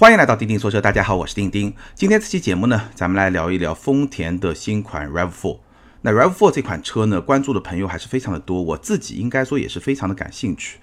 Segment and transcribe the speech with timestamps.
[0.00, 1.74] 欢迎来到钉钉说车，大家好，我是钉钉。
[1.94, 5.58] 今天这期节目呢，咱们来聊一聊丰田的新款 RAV4。
[6.00, 10.78] 那 RAV4 这款车呢，关注的朋友还是非常的多，我自己应该说也是非常的感兴趣。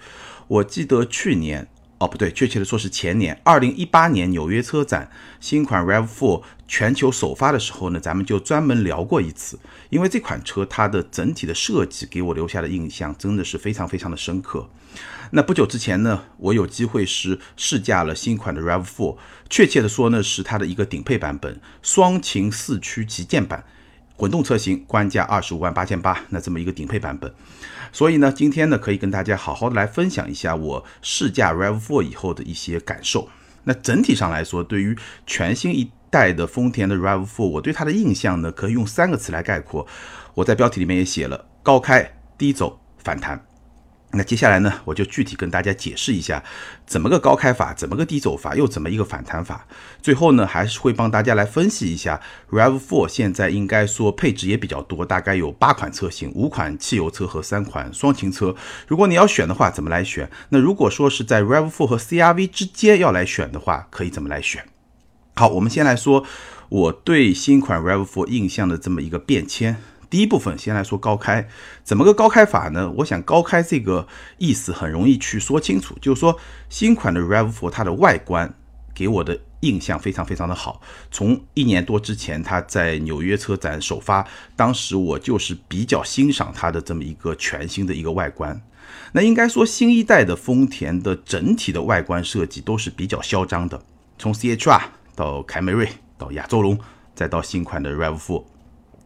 [0.46, 1.66] 我记得去年，
[1.98, 5.10] 哦不对，确切的说是前年，二零一八年纽约车展
[5.40, 9.58] 新款 RAV4 全球首发的时候呢，咱们就专门聊过一次。
[9.90, 14.70] 因为这款车它的整体的设计给我留下的印象真的是非常非常的深刻。
[15.32, 19.16] 那不久之前呢，我有机会是试驾了新款的 RAV4，
[19.50, 23.64] 确切的说呢，是它的一个顶配版本，双擎四驱旗舰版，
[24.18, 27.32] 混动车型，官价二十五万八千八，那这么一个顶配版本。
[27.92, 33.28] 所以呢，今天呢，可以跟大家好好的来分享一下我试驾 RAV4 以后的一些感受。
[33.62, 39.86] 那整体上来说，对于全新一代的丰田的 RAV4，我对它的印象呢，可以用三个词来概括。
[40.34, 43.47] 我在标题里面也写了：高开、低走、反弹。
[44.12, 46.42] 那接下来呢，我就具体跟大家解释一下，
[46.86, 49.66] 怎么个高开法，怎么个低走法，又怎么一个反弹法。
[50.00, 52.18] 最后呢，还是会帮大家来分析一下
[52.50, 58.56] RAV4 现在应该说配置也比较多，大概有八款车型，五款汽油车和三款双擎车。
[58.86, 60.30] 如果你要选的话，怎么来选？
[60.48, 64.64] 那如果说是在 RAV4 和 CRV 之间要来选的话，可以怎么来选？
[65.34, 66.24] 好，我们先来说
[66.70, 69.76] 我对新款 RAV4 印象的这么一个变迁。
[70.10, 71.46] 第一部分先来说高开，
[71.84, 72.90] 怎么个高开法呢？
[72.96, 74.06] 我想高开这个
[74.38, 78.52] 意思很容易去说清楚，就是说新款的 RAV4 它的外观
[78.94, 80.80] 给我的印象非常非常的好。
[81.10, 88.60] 从一年多之前它在纽约车展首发，当时我就是比较欣赏它的这么一个全新的一个外观。
[89.12, 93.82] 那应该说新一代的丰田的整体的外观设计都是比较嚣张的，
[94.18, 94.80] 从 CHR
[95.14, 95.86] 到凯美瑞
[96.16, 96.78] 到亚洲龙，
[97.14, 98.44] 再到新款的 RAV4。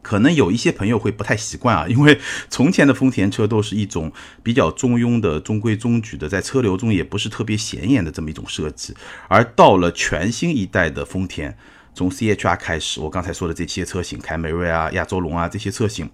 [0.03, 4.11] 可能有一些朋友会不太习惯啊， 因为从前的丰田车都是一种
[4.43, 8.93] 比较中庸的、中规中矩的，在车流中也不是特别显眼的这么一种设计。
[9.27, 11.57] 而到了全新一代的丰田，
[11.95, 16.09] 从 CHR 开始，我刚才说的这些车型，凯美瑞啊、亚洲龙啊这些车型，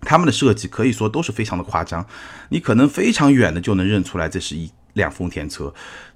[0.00, 2.06] 他们的设计可以说都是非常的夸张，
[2.50, 5.74] 你可能非常远的就能认出来这是一辆丰田车。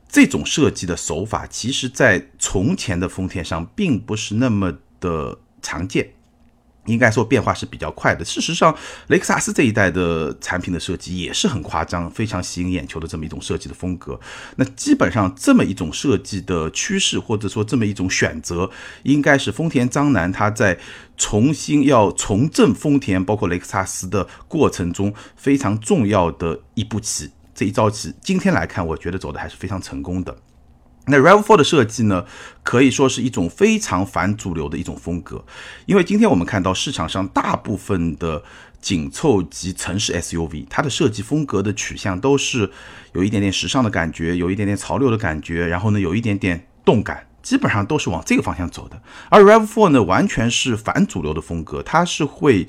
[0.09, 6.11] 这种设计的手法，其实在从前的丰田上并不是那么的常见。
[6.87, 8.25] 应该说变化是比较快的。
[8.25, 8.75] 事实上，
[9.09, 14.19] 雷克萨斯这一代的产品的设计也是很夸张、非常吸引眼球的这么一种设计的风格。
[14.57, 18.71] 那基本上这么一种设计的趋势，或者说这么一种选择，
[19.03, 20.79] 应该是丰田章男他在
[21.17, 27.31] 重新要重振丰田，包括雷克萨斯的过程中非常重要的一步棋。
[27.55, 30.37] 这一招棋，今天来看，我觉得走的还是非常成功的。
[31.07, 32.25] 那 RAV4 的设计呢，
[32.63, 35.45] 可以说是一种非常反主流的一种风格，
[35.87, 38.43] 因为今天我们看到市场上大部分的
[38.81, 42.71] 紧凑级城市 SUV，它的设计风格的取向都是
[43.13, 49.01] 有一点点时尚的感觉，有一点点潮流的感觉，然后呢有一点点动感，基本上都是往这个方向走的。
[49.29, 52.67] 而 RAV4 呢，完全是反主流的风格，它是会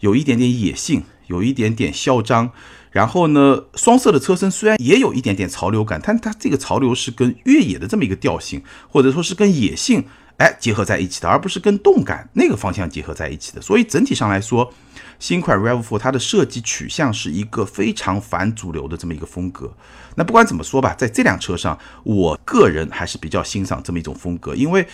[0.00, 2.50] 有一点点野性，有一点点嚣张。
[2.90, 10.04] 然后呢，双色的车身虽然也有一点点潮流感，但它这个潮流是跟越野的这么一个调性，或者说是跟野性
[10.38, 13.60] 哎结合在一起的，而不是跟动感那个方向结合在一起的。
[13.60, 14.72] 所以整体上来说，
[15.18, 19.74] 新款 RAV4 它的设计取向是一个非常反主流的这么一个风格。
[20.14, 24.86] 那不管怎么说吧，在这辆车上，我个人还是比较欣赏这么一种风格，因为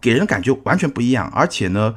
[0.00, 1.94] 给人感觉完全不一样，而且呢，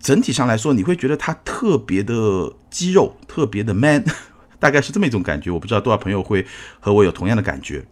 [0.00, 4.02] 整体上来说，你会觉得它特别的肌肉，特别的 man。
[4.64, 6.46] 大概是这么一种感觉，我不知道多少朋友会
[6.80, 7.84] 和我有同样的感觉。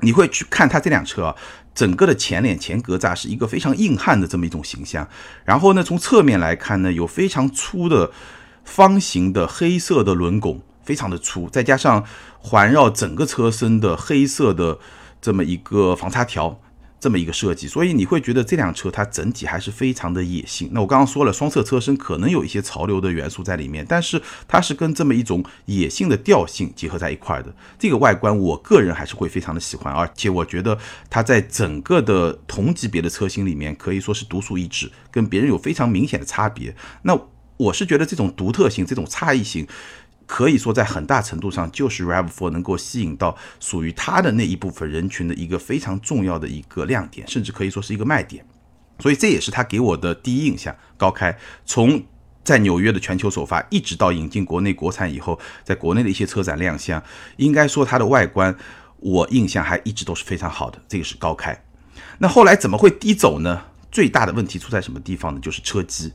[0.00, 1.36] 你会去看它这辆车啊，
[1.74, 5.06] 整个的前脸前格栅是一个非常硬汉的这么一种形象。
[5.44, 8.10] 然后呢，从侧面来看呢，有非常粗的
[8.64, 12.02] 方形的黑色的轮拱，非常的粗，再加上
[12.38, 14.78] 环绕整个车身的黑色的
[15.20, 16.58] 这么一个防擦条。
[17.04, 20.70] 这么一个设计，所以你会觉得这辆车它整体还是非常的野性。
[20.72, 27.54] 那我刚刚说了，双侧车身可能有一些潮流的元素在里面，但是它是跟这么一种野性的调性结合在一块的。
[27.78, 30.78] 这个外观，我个人还是会非常的喜欢，而且我觉得
[31.10, 36.74] 它在整个的同级别的车型里面可以说是独树一帜，跟别人有非常明显的差别。
[37.02, 37.20] 那
[37.58, 39.68] 我是觉得这种独特性、这种差异性。
[40.26, 48.44] 可以说，在很大程度上，就是 RAV4 能够吸引到属于它的那一部分人群的一个非常重要的一个亮点，甚至可以说是一个卖点。
[49.00, 50.74] 所以这也是它给我的第一印象。
[50.96, 51.36] 高开
[51.66, 52.02] 从
[52.42, 57.02] 在纽约的全球首发，一直到引进国内国产以后，在国内的一些车展亮相，
[57.36, 58.56] 应该说它的外观，
[58.98, 60.80] 我印象还一直都是非常好的。
[60.88, 61.64] 这个是高开。
[62.18, 63.62] 那后来怎么会低走呢？
[63.90, 65.40] 最大的问题出在什么地方呢？
[65.40, 66.12] 就是车机。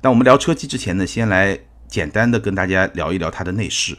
[0.00, 1.60] 那我们聊车机之前呢，先来。
[1.92, 3.98] 简单的跟大家聊一聊它的内饰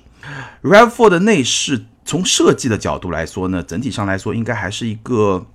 [0.64, 5.46] ，Rav4 的内饰从设计的角度来说呢，整体上来说应该还是一个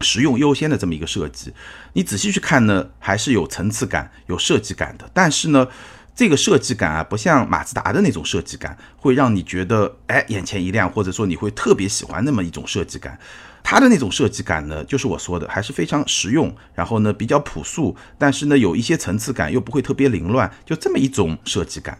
[0.00, 1.52] 实用优先的这么一个设计。
[1.92, 5.10] 你仔细去看呢，还是有层次感、有设计感的。
[5.12, 5.68] 但是呢，
[6.16, 13.18] 这个设计感啊，不像马自达的那种设计感，会让你觉得哎眼前一亮，或者说你会特别喜欢那么一种设计感。
[13.64, 21.98] 它的那种设计感呢，就是我说的，还是非常实用，然后呢比较朴素，但是呢有一些层次感，又不会特别凌乱，就这么一种设计感。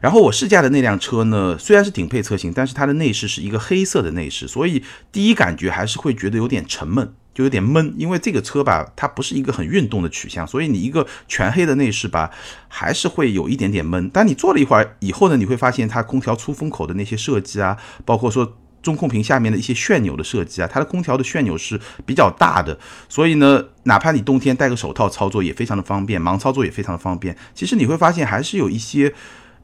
[0.00, 4.82] 然后我试驾的那辆车呢，虽然是顶配车型，但是它的内饰是一个黑色的内饰，所以
[5.12, 7.94] 第一感觉还是会觉得有点沉闷，就有点闷。
[7.96, 12.32] 因为这个车吧，它不是一个很运动的取向，所以你一个全黑的内饰吧，
[12.66, 14.10] 还是会有一点点闷。
[14.12, 18.56] 但你坐了一会儿以后呢，你会发现它空调出风口的那些设计啊，包括说。
[18.84, 22.78] 中控屏下面的一些旋钮的设计啊，它的空调的旋钮是比较大的，
[23.08, 27.36] 所以呢，哪怕你冬天戴个手套操作也非常的方便，盲操作也非常的方便。
[27.54, 29.12] 其实你会发现还是有一些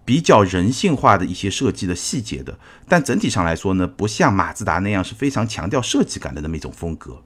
[0.04, 2.58] 比较人性化的一些设计的细节的，
[2.88, 7.20] 但整体上来说呢，不像马自达那样是非常强调设计感的那么一种风格。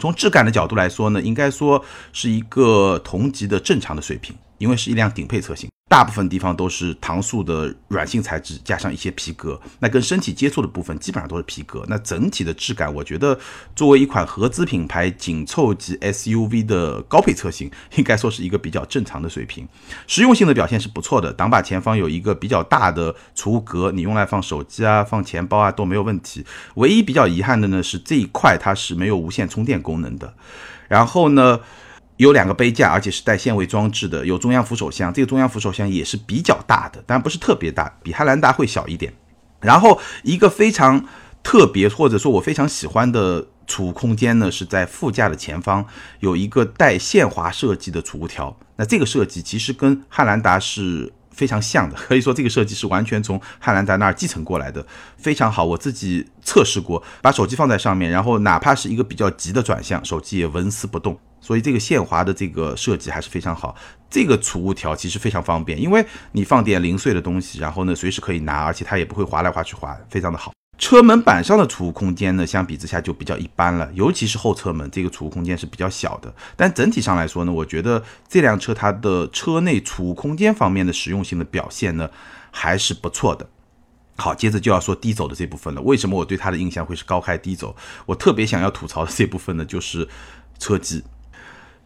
[0.00, 5.68] 从质感的角度来说呢，应该说是一个同级的正常的水平，因为是一辆顶配车型。
[5.86, 11.84] 大部分地方都是搪塑的软性材质，加上一些皮革，那跟身体接触的部分基本上都是皮革。
[11.86, 13.38] 那整体的质感，我觉得
[13.76, 19.68] 作为一款合资品牌紧凑级 SUV 的高配车型，应该说是一个比较正常的水平。
[20.06, 26.44] 实用性的表现是不错的，挡把前方有一个比较大的储物格，你用来放手机啊、放钱包啊都没有问题。
[26.76, 30.34] 唯一比较遗憾的呢是这一块它是没有无线充电功能的。
[30.88, 31.60] 然后呢？
[32.16, 39.12] 有两个杯架，而且是带限位装置的，有中央扶手箱，这个中央扶手箱也是比较大的，但不是特别大，比汉兰达会小一点。
[39.60, 41.04] 然后一个非常
[41.42, 45.84] 特别或者说我非常喜欢的储物空间呢，是在副驾的前方
[46.20, 48.56] 有一个带限滑设计的储物条。
[48.76, 54.86] 那这个设计其实跟汉兰达是非常像的， 可以说这个设计是完全从汉兰达那儿继承过来的，
[55.16, 55.64] 非常好。
[55.64, 61.18] 我自己测试过，把手机放在上面，然后哪怕是一个比较急的转向，手机也纹丝不动。
[61.40, 63.76] 所以这个限滑的这个设计还是非常好，
[64.08, 66.02] 这个储物条其实非常方便，因为
[66.32, 70.52] 你放点零碎的东西，然后呢随时可以拿，而且它也不会滑来滑去滑，非常的好。
[70.84, 76.30] 车门板上的储物空间呢，相比之下就比较一般了，尤其是后车门这个储物空间是比较小的。
[76.56, 82.10] 但整体上来说呢，我觉得这辆车它的车内储物空间方面的实用性的表现呢
[82.50, 83.48] 还是不错的。
[84.16, 85.80] 好，接着就要说低走的这部分了。
[85.80, 87.74] 为什么我对它的印象会是高开低走？
[88.04, 90.06] 我特别想要吐槽的这部分呢，就是
[90.58, 91.02] 车机。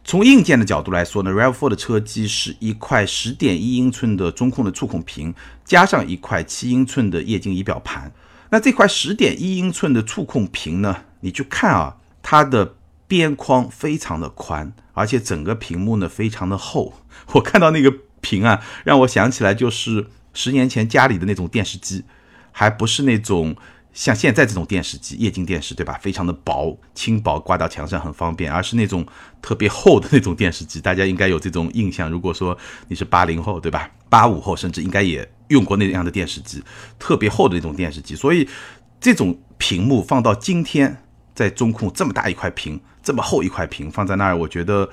[0.02, 5.32] 从硬件的角度来说呢，Rav4 的车机是一块十点一英寸的中控的触控屏，
[5.64, 8.12] 加上一块七英寸的液晶仪表盘。
[8.50, 12.74] 那这块十点一英寸的触控屏呢，你去看啊，它的
[13.06, 16.94] 边框非常的宽，而且整个屏幕呢非常的厚。
[17.34, 22.04] 我看到那个屏啊，让我想起来就是十年前家里的那种电视机，
[22.52, 23.56] 还不是那种。
[23.94, 25.98] 像现在这种电视机，液晶电视，对吧？
[26.00, 28.52] 非常的薄，轻薄，挂到墙上很方便。
[28.52, 29.04] 而是那种
[29.42, 32.08] 特别厚的那种电视机，大家应该有这种印象。
[32.08, 32.56] 如果说
[32.86, 33.90] 你是八零后，对吧？
[34.08, 36.62] 八五后，甚至应该也用过那样的电视机，
[36.98, 38.14] 特别厚的那种电视机。
[38.14, 38.48] 所以
[39.00, 41.02] 这种屏幕放到今天，
[41.34, 44.88] 在中控这么大一块屏，这么厚一块屏放在那儿，我觉得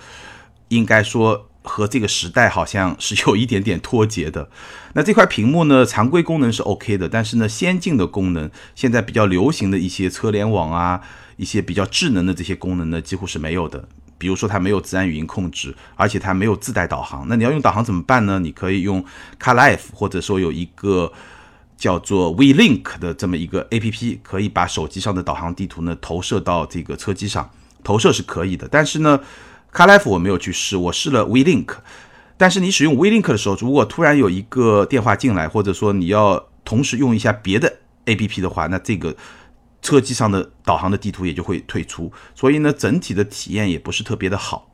[0.69, 1.50] 应该说。
[1.68, 4.52] 和这个时代好像是有一点点脱节的。
[4.94, 11.02] 那这块屏幕呢，常规功能是 OK 的，但是呢，先进的功能，现在比较流行的一些车联网啊，
[11.38, 13.90] 一些比较智能的这些功能呢，几乎是没有的。
[14.25, 17.28] 比如说它没有自然语音控制，而且它没有自带导航。
[17.30, 18.40] 那你要用导航怎么办呢？
[18.40, 19.06] 你可以用
[19.40, 21.14] CarLife，或者说有一个
[21.78, 27.47] 叫做 WeLink 的这么一个 APP，可以把手机上的导航地图呢投射到这个车机上，
[27.83, 29.19] 投射是可以的，但是呢。
[29.71, 31.68] CarLife 我没有去试，我试了 WeLink，
[32.38, 39.14] 但是你使用 WeLink 的时候，如果突然有一个电话进来，或者说你要同时用一下别的 APP 的话，那这个
[39.85, 44.71] 车机上的导航的地图也就会退出，所以呢，整体的体验也不是特别的好。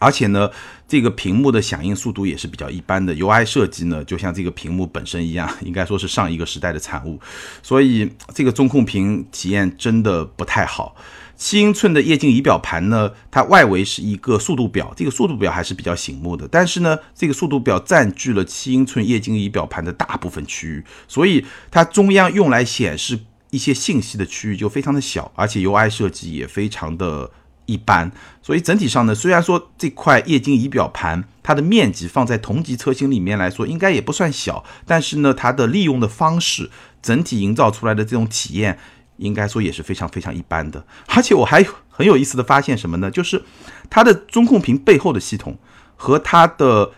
[0.00, 0.48] 而且呢，
[0.86, 7.20] 这个屏幕的响应速度也是比较一般的，UI 设计呢，就像这个屏幕本身一样，应该说是上一个时代的产物，
[7.62, 10.94] 所以这个中控屏体验真的不太好。
[11.36, 16.48] 七英寸的液晶仪表盘呢，它外围是一个速度表，这个速度表还是比较醒目的。
[16.48, 23.18] 但是呢，这个速度表占据了七英寸液晶仪表盘的大部分区域，所以它中央用来显示
[23.50, 27.30] 一些信息的区域就非常的小，而且 UI 设计也非常的
[27.66, 28.10] 一般。
[28.42, 38.78] 所以整体上呢，虽然说这块液晶仪表盘它的面积放在同级车型里面来说应该也不算小，但是呢，它的利用的方式，整体营造出来的这种体验。
[39.18, 43.10] 应该说也是非常非常一般的，而且我还很有意思的发现什么呢？
[43.10, 43.42] 就是
[43.90, 45.58] 它的中控屏背后的系统
[45.96, 46.92] 和它的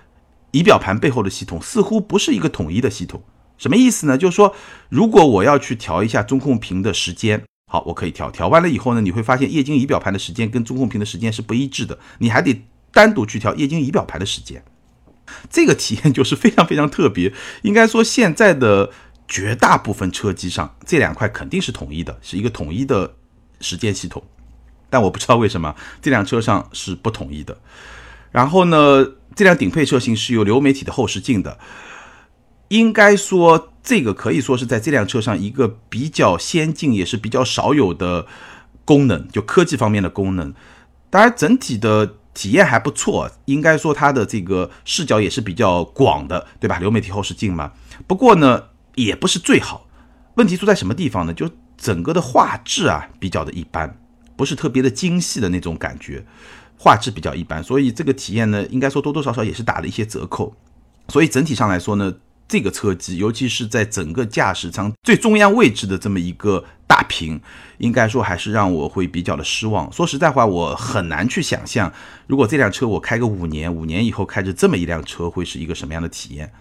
[0.51, 3.23] 仪表盘背后的系统似乎不是一个统一的系统。
[3.61, 4.17] 什么意思呢？
[4.17, 4.57] 就是说，
[4.89, 8.31] 如果我要去调一下中控屏的时间，好，我可以调。
[8.31, 14.65] 调完了以后呢，你会发现液晶仪表盘的时间跟中控屏的时间是不一致的，你还得单独去调液晶仪表盘的时间。
[15.51, 17.33] 这个体验就是非常非常特别。
[17.61, 18.91] 应该说，现在的
[19.29, 23.15] 绝大部分车机上这两块肯定是统一的，是一个统一的
[23.61, 24.25] 时间系统。
[24.89, 27.57] 但我不知道为什么这辆车上是不统一的。
[28.33, 31.59] 然后呢，这辆顶配车型是有流媒体的后视镜的。
[32.71, 38.27] 应该说，这个可以说是在这辆车上一个比较先进，也是比较少有的
[38.85, 40.55] 功能，就科技方面的功能。
[41.11, 43.29] 当然，整体的体验还不错。
[43.47, 46.79] 应该说，它的这个视角也是比较广的，对吧？
[46.79, 47.73] 流媒体后视镜嘛。
[48.07, 49.89] 不过呢，也不是最好。
[50.37, 51.35] 问题出在什么地方呢？
[51.35, 53.99] 就整个的画质啊，比较的一般，
[54.37, 56.25] 不是特别的精细的那种感觉，
[56.79, 57.61] 画质比较一般。
[57.65, 60.55] 所以这个体验呢，应该说多多少少也是打了一些折扣。
[61.09, 62.15] 所以整体上来说呢。
[62.51, 67.41] 这个车机，尤其是在整个驾驶舱最中央位置的这么一个大屏，
[67.79, 69.91] 应该说还是让我会比较的失望。
[69.93, 71.93] 说实在话，我很难去想象，
[72.27, 76.53] 如果这辆车我开个五年，五年以后开着这么一辆车会是一个什么样的体验。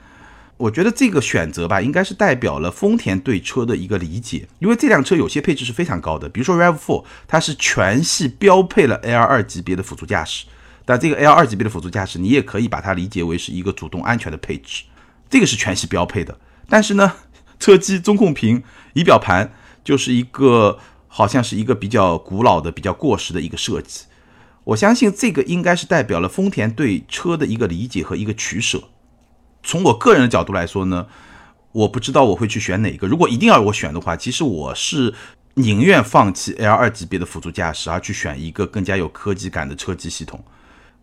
[0.57, 10.45] 我觉得这个选择吧，应该是代表了丰田对车的一个理解，因为这辆车有些配置是非常高的，比如说 RAV4，它是全系标配了 L2 级别的辅助驾驶，
[10.85, 14.83] 但这个 L2 级别的辅助驾驶，你也可以把它理解为是一个主动安全的配置。
[15.29, 17.13] 这个是全系标配的，但是呢，
[17.59, 24.05] 车机、中控屏、仪表盘就是一个好像是一个比较古老的、比较过时的一个设计。
[24.63, 28.85] 我相信这个应该是代表了丰田对车的一个理解和一个取舍。
[29.61, 31.05] 从我个人的角度来说呢，
[31.73, 33.07] 我不知道我会去选哪个。
[33.07, 35.13] 如果一定要我选的话，其实我是
[35.53, 40.43] 宁愿放弃 L2 级别的辅助驾驶，而去选一个更加有科技感的车机系统。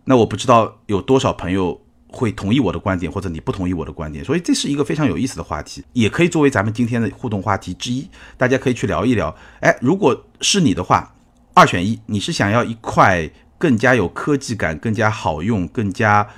[0.05, 1.86] 那我不知道有多少朋友。
[2.09, 9.35] 会同意我的观点，或者你不同意我的观点，所以这是一个非常有意思的话题，也可以作为咱们今天的互动话题之一，大家可以去聊一聊。
[9.61, 11.15] 哎，如果是你的话，
[11.53, 16.29] 二选一，你是想要一块更加有科技感、更加好用、更加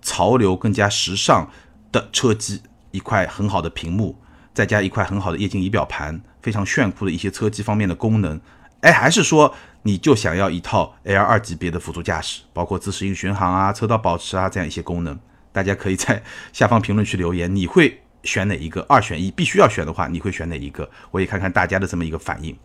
[0.00, 1.50] 潮流、更加时尚
[1.90, 4.16] 的车机，一块很好的屏幕，
[4.54, 8.40] 再加一块很好的液晶仪表盘，非常炫酷的一些车机方面的功能。
[8.86, 9.52] 哎，还是说
[9.82, 15.18] 你就想要一套 L 二级别的辅助驾驶，包括自适应巡航啊、车道保持啊这样一些功能？
[15.50, 18.86] 大家可以在下方评论区留言，你会选哪一个？
[18.88, 20.88] 二选一，必须要选的话，你会选哪一个？
[21.10, 22.56] 我也看看大家的这么一个反应。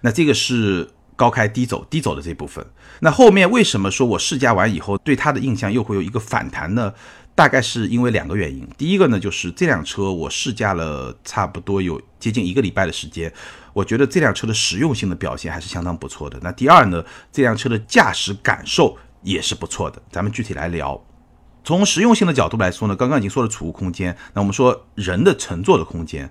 [0.00, 2.66] 那这个是高开低走，低走的这部分。
[2.98, 6.92] 那后面为什么说我试驾完以后对它的印象又会有一个反弹呢？
[7.38, 8.68] 大概是因为两个原因。
[8.76, 13.32] 第一个呢，就是这辆车我试驾了差不多有接近一个礼拜的时间。
[13.72, 16.36] 我觉得这辆车的实用性的表现还是相当不错的。
[16.42, 20.02] 那第二呢，这辆车的驾驶感受也是不错的。
[20.10, 21.00] 咱们具体来聊。
[21.62, 24.16] 从实用性的角度来说呢，刚刚已经说了储物空间。
[24.34, 26.28] 那我们说人的乘坐的空间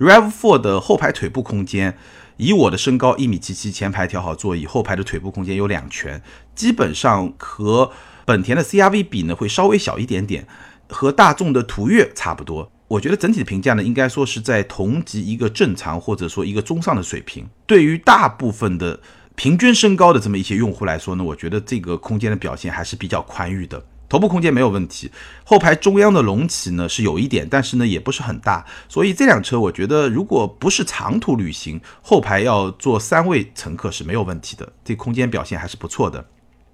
[0.00, 1.96] ，RAV4 的后排腿部空间，
[2.36, 6.20] 以我的身高一米七七，前排调好座椅，后排的腿部空间有两拳，
[6.56, 7.92] 基本上和
[8.28, 10.46] 本田的 CRV 比呢会稍微小一点点，
[10.90, 12.70] 和大众的途岳差不多。
[12.86, 17.48] 我觉得整体的评价呢，应该说是在同级一个正常或者说一个中上的水平。
[17.64, 19.00] 对于大部分的
[19.34, 23.82] 平均身高的这么一些用户来说呢，我觉得这个空间的表现还是比较宽裕的。
[24.10, 25.10] 头部空间没有问题，
[25.44, 28.66] 后排中央的隆起呢是有一点，但是呢也不是很大。
[28.90, 34.70] 所以这辆车我觉得，如果不是长途旅行，后排要坐三位乘客是没有问题的。
[34.84, 36.26] 这空间表现还是不错的。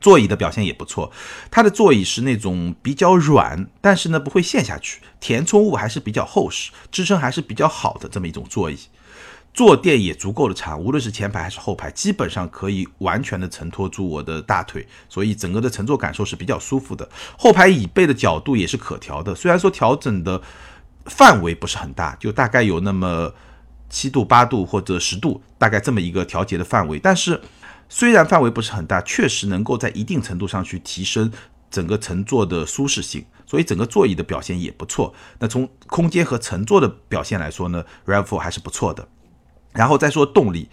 [0.05, 1.11] 座椅的表现也不错，
[1.51, 8.79] 它的座椅是那种比较软，但是呢不会陷下去，填充物还是比较厚实，支撑还是比较好的这么一种座椅，
[9.55, 17.09] 坐垫也足够的长，无论是前排还是后排，基本上可以完全的承托住我的大腿，所以整个的乘坐感受是比较舒服的。
[17.39, 20.39] 后排椅背的角度也是可调的，虽然说调整的
[21.07, 23.33] 范围不是很大，就大概有那么
[23.89, 27.41] 七度、八度或者十度，大概这么一个调节的范围，但是。
[27.89, 31.31] 虽然范围不是很大，确实能够在一定程度上去提升
[31.71, 35.13] 整个乘坐的舒适性，所以整个座椅的表现也不错。
[35.39, 39.07] 那从空间和乘坐的表现来说呢，RAV4 还是不错的。
[39.73, 40.69] 然后再说动力，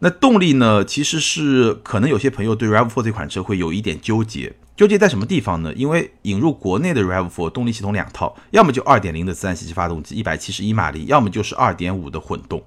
[0.00, 5.72] 那动力呢，其实是可能有些朋友对 RAV4 这款车会有一点纠结，纠结在什么地方呢？
[5.74, 12.60] 因为引入国内的 RAV4 动力系统两套，要么就2.0的自然吸气发动机171马力，要么就是2.5的混动。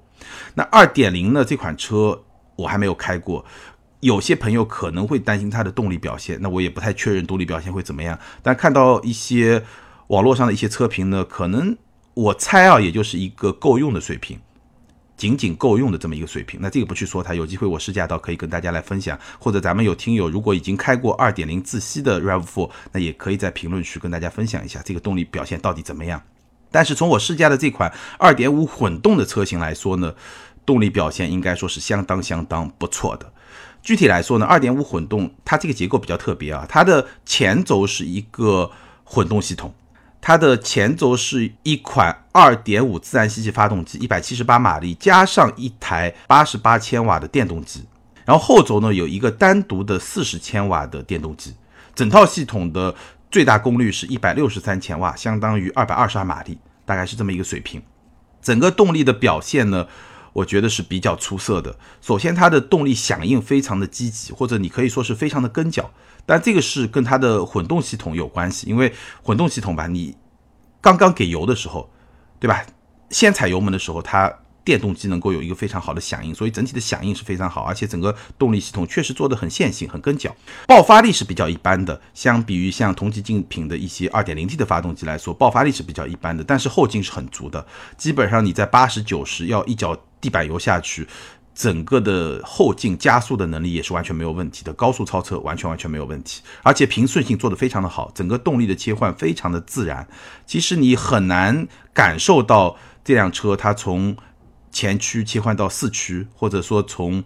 [0.54, 2.24] 那2.0呢这款车
[2.56, 3.44] 我还没有开过。
[4.06, 8.20] 有些朋友可能会担心它的动力表现，那我也不太确认动力表现会怎么样。
[8.44, 9.64] 但看到一些
[10.10, 11.76] 网络上的一些车评呢，可能
[12.14, 14.38] 我猜啊，也就是一个够用的水平，
[15.18, 16.60] 仅仅够用的这么一个水平。
[16.62, 26.22] 那这个不去说它，有机会我试驾到可以跟大家来分享，或者咱们有听友如果已经开过2.0自吸的 RAV4，那也可以在评论区跟大家分享一下这个动力表现到底怎么样。
[26.70, 30.14] 但是从我试驾的这款2.5混动的车型来说呢，
[30.64, 33.32] 动力表现应该说是相当相当不错的。
[33.86, 38.72] 具体来说呢，二点五混动它这个结构比较特别啊，它的前轴是一个
[39.04, 39.72] 混动系统，
[40.20, 47.86] 它的前轴是一款二点五自然吸气发动机，一百七十八马力，加上一台八十八千瓦的电动机，
[48.26, 51.54] 然后后轴呢有一个单独的四十千瓦的电动机，
[51.94, 52.96] 整套系统的
[53.30, 57.80] 最大功率是一百六十三千瓦，相当于二百二十二马力，大概是这么一个水平。
[58.42, 59.86] 整个动力的表现呢？
[60.36, 61.74] 我觉得是比较出色的。
[62.02, 65.90] 首先，它的动力响应非常的积极，或者你可以说是非常的跟脚。
[66.26, 70.16] 但这个是跟它的混动系统有关系，因为混动系统吧，你
[70.82, 71.90] 刚刚给油的时候，
[72.40, 72.66] 对吧？
[73.10, 74.32] 先踩油门的时候，它。
[74.66, 80.36] 电动机能够有一个非常好的响应，所以整体的响应是非常好，而且整个动力系统确实做的很线性、很跟脚。
[80.66, 86.44] 爆发力是比较一般的，相比于像同级竞品的一些 2.0T 的发动机来说，爆发力是比较一般的。
[86.44, 87.64] 但是后劲是很足的，
[87.96, 91.08] 基本上你在八十九十要一脚地板油下去，
[91.54, 100.08] 整个的后劲加速的能力也是完全没有问题的，高速超车完全完全没有问题，而且平顺性做得非常的好，整个动力的切换非常的自然。
[100.48, 104.18] 其实你很难感受到这辆车它从
[104.72, 107.24] 前驱切换到四驱，或者说从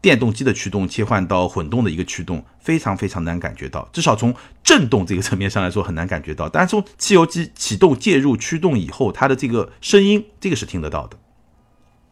[0.00, 3.86] 电动机的驱动切换到混动的一个驱动，非常非常难感觉到。
[3.92, 6.48] 至少从震动这个层面上来说，很难感觉到。
[6.48, 11.18] 但是从汽油机启动介入驱动以后，它的这个声音，这个是听得到的。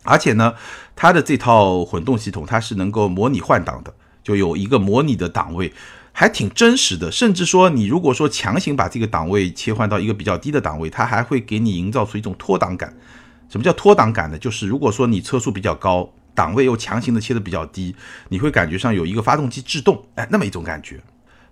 [0.06, 0.54] 而且呢，
[0.94, 5.72] 它的这套混动系统，它是能够模拟换挡的，就有一个模拟的档位，
[6.12, 7.10] 还挺真实的。
[7.12, 12.94] 甚至说，你如果说强行把这个档位切换到一个比较低的档位，它还会给你营造出一种脱档感。
[13.48, 14.38] 什么叫脱档感呢？
[14.38, 17.94] 就是如果说你车速比较高，档位又强行的切的比较低，
[18.28, 21.00] 你会感觉上有一个发动机制动，哎，那么一种感觉。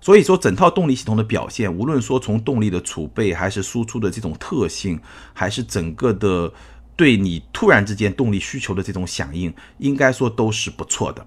[0.01, 5.01] 所以说，整套动力系统的表现，无论说从动力的储备，还是输出的这种特性，
[5.33, 6.53] 还是整个的
[6.97, 11.27] 对你突然之间动力需求的这种响应，应该说都是不错的。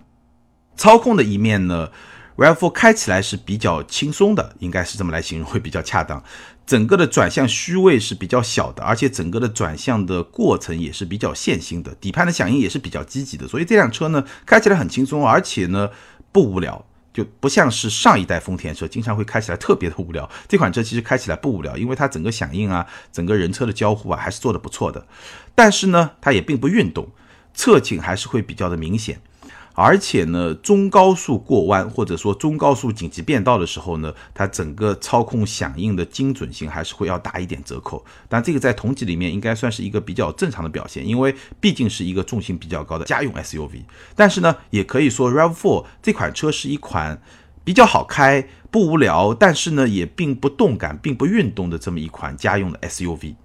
[0.75, 1.89] 操控的一面呢
[2.37, 6.23] ？RAV4 开起来是比较轻松的，应该是这么来形容会比较恰当。
[6.65, 13.47] 整个的转向虚位是比较小的，而且整个的转向的过程也是比较线性的，底盘的响应也是比较积极的。
[13.47, 15.89] 所以这辆车呢开起来很轻松，而且呢
[16.31, 16.85] 不无聊，
[17.17, 20.29] 就不像是上一代丰田车经常会开起来特别的无聊。
[20.47, 25.03] 这款车其实开起来不无聊，因为它整个响应啊，整个人车的交互啊还是做的不错的。
[25.55, 27.09] 但是呢，它也并不运动，
[27.55, 29.19] 侧倾还是会比较的明显。
[29.79, 38.03] 而且呢，中高速过弯或者说中高速紧急变道的时候呢，它整个操控响应的精准性还是会要大一点折扣。
[38.27, 43.83] 但这个在同级里面应该算是一个比较正常的表现，因为毕竟是一个重心比较高的家用 SUV。
[44.15, 47.21] 但是呢，也可以说 RAV4 这款车是一款
[47.63, 53.35] 比较好开、不无聊，但是呢也并不动感、并不运动的这么一款家用的 SUV。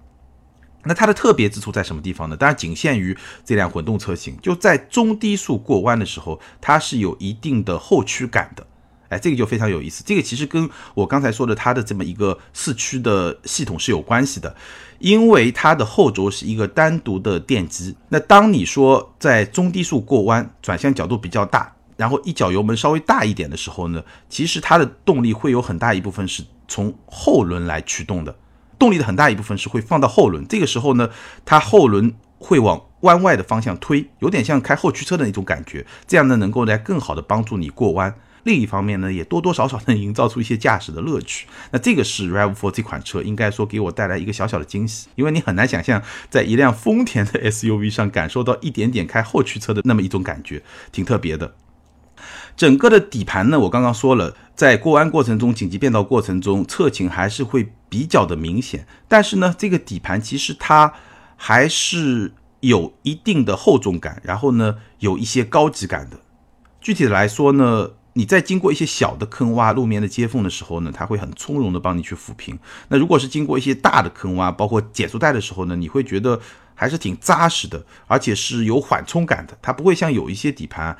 [0.85, 2.35] 那它的特别之处在什么地方呢？
[2.35, 8.65] 当然仅限于这辆混动车型，就在中低速过弯的时候，它是有一定的后驱感的。
[9.09, 10.03] 哎，这个就非常有意思。
[10.03, 14.55] 这个其实跟我刚才说的它的这么一个四驱的系统是有关系的，
[14.97, 17.95] 因为它的后轴是一个单独的电机。
[18.09, 28.35] 那当你说在中低速过弯，转向角度比较大，然后一脚油门稍微大一点的时候呢，其实它的动力会有很大一部分是从后轮来驱动的。
[28.83, 31.09] 动力的很大一部分是会放到后轮，这个时候呢，
[31.45, 38.13] 它后轮会往弯外的方向推，有点像开后驱车的那种感觉，这样呢能够来更好的帮助你过弯。
[38.43, 41.47] 另一方面呢，也多多少少能营造出一些驾驶的乐趣。
[41.71, 51.55] 那这个是 RAV4 这款车应该说给我带来一个小小的惊喜，因为你很难想象在一辆丰田的 SUV 上感受到一点点开后驱车的那么一种感觉，挺特别的。
[52.55, 58.85] 整个的底盘呢，我刚刚说了，在过弯过程中、紧急变道过程中，侧倾还是会比较的明显。
[59.07, 60.93] 但是呢，这个底盘其实它
[61.35, 66.19] 还是有一定的厚重感，然后呢，有一些高级感的。
[66.79, 72.59] 具体的来说呢，你在经过一些小的坑洼、路面的接缝的时候呢，它会很从容的帮你去抚平。
[72.89, 76.39] 那如果是经过一些大的坑洼，包括减速带的时候呢，你会觉得
[76.75, 79.57] 还是挺扎实的，而且是有缓冲感的。
[79.61, 80.95] 它不会像有一些底盘。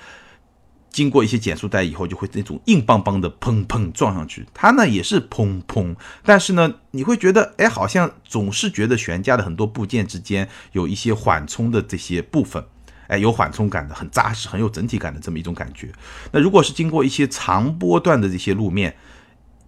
[0.94, 4.46] 经过一些减速带以后，就会那种硬邦邦的砰砰撞上去。
[4.54, 12.64] 它呢也是砰砰，但是呢，你会觉得，哎，好像总是觉得悬架的很多部件之间有一些缓冲的这些部分，
[13.08, 15.92] 哎，有缓冲感的，很扎实，很有整体感的这么一种感觉。
[16.32, 18.96] 那如果是经过一些长波段的这些路面，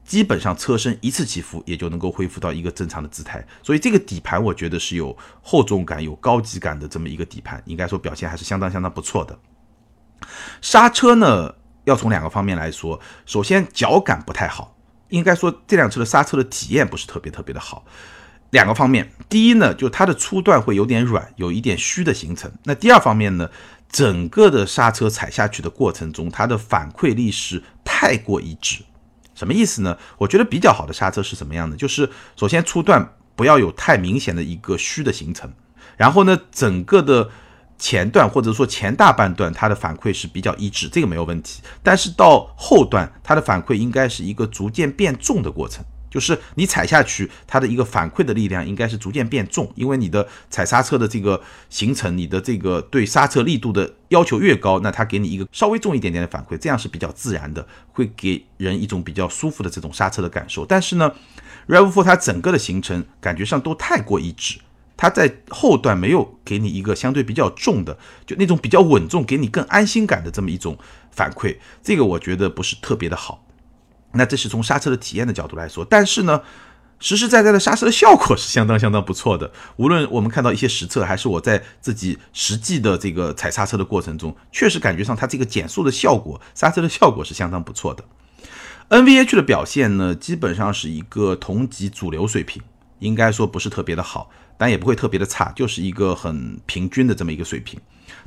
[0.05, 3.43] 基本上车身一次起伏也就能够恢复到一个正常的姿态。
[3.63, 9.35] 所以这个底盘我觉得是有厚重感、有高级感的这么一个底盘，应该说表现还是相当相当不错的。
[10.65, 12.99] 刹车呢，要从两个方面来说。
[13.27, 14.75] 首先，脚感不太好，
[15.09, 17.85] 应该说这辆车的刹车的体验不是特别特别的好。
[18.49, 22.51] 两个方面，第一呢，就它的初段会有点软，有一点虚的行程。
[22.63, 23.47] 那第二方面呢，
[23.91, 28.83] 整个的刹车踩下去的过程中，它的反馈力是太过一致。
[29.35, 29.95] 什么意思呢？
[30.17, 31.77] 我觉得比较好的刹车是什么样的？
[31.77, 35.53] 就是首先初段不要有太明显的一个虚的形成，
[35.95, 37.29] 然后呢，整个的
[37.77, 41.61] 前段或者说前大半段它的反馈是比较一致，这个没有问题。
[41.83, 45.83] 但是到后段，它的反馈应该是一个逐渐变重的过程。
[46.07, 60.65] 就是你踩下去，它的一个反馈的力量应该是逐渐变重，因为你的踩刹车的这个行程，你的这个对刹车力度的要求越高，那它给你一个稍微重一点点的反馈，这样是比较自然的，会给人一种比较舒服的这种刹车的感受。
[60.65, 61.11] 但是呢
[61.67, 64.59] ，Rev4 它整个的行程感觉上都太过一致，
[64.97, 70.77] 它在后段没有给你一个相对比较重的，就那种比较稳重，给你更安心感的这么一种
[71.11, 73.45] 反馈，这个我觉得不是特别的好。
[74.13, 76.41] 那这是从刹车的体验的角度来说，但是呢，
[76.99, 79.51] 实实在在的刹车的效果是相当相当不错的。
[79.75, 88.05] 无论我们看到一些实测，还是我在自己实际的这个踩刹车的过程中，确实感觉上它这个减速的效果，刹车的效果是相当不错的。
[88.87, 92.61] NVH 的表现呢，基本上是一个同级主流水平，
[92.99, 97.79] 应该说不是特别的好，但也不会特别的差，就是一个很平均的这么一个水平。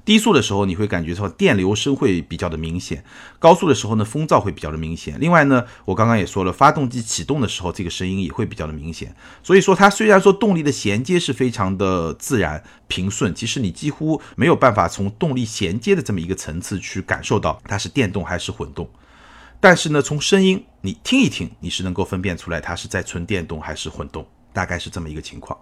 [0.04, 2.98] 低速的时候，你会感觉到电流声会比较的明显；
[3.38, 5.16] 高速的时候呢，风噪会比较的明显。
[5.20, 9.14] 另外呢，我刚刚也说了，发动机启动的时候，这个声音也会比较的明显。
[9.42, 18.88] 所以说，它虽然说动力的衔接是非常的自然平顺，其实你几乎没有办法从动力衔接的这么一个层次去感受到它是电动还是混动。
[19.60, 25.56] 但是呢，从声音你听一听，你是能够分辨出来它是在纯电动还是混动，大概是这么一个情况。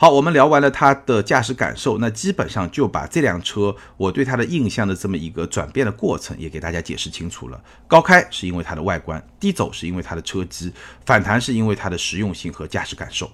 [0.00, 7.62] 好，我们聊完了它的驾驶感受，那基本上就把这辆车我对它的印象的这么一个转变的过程也给大家解释清楚了。
[7.86, 10.72] 高开是因为它的外观，低走是因为它的车机，
[11.04, 13.30] 反弹是因为它的实用性和驾驶感受。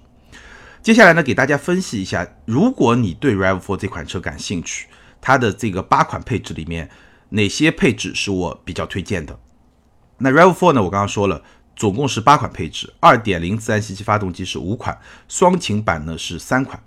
[0.83, 4.89] 接下来呢，给大家分析一下，如果你对 Rav4 这款车感兴趣，
[5.21, 6.91] 它的这个八款配置里面
[7.29, 9.39] 哪些配置是我比较推荐的？
[10.19, 11.45] 那 Rav4 呢，我刚刚说了。
[11.77, 16.83] 总共是八款配置，二点零自然吸气发动机是五款，双擎版呢是三款。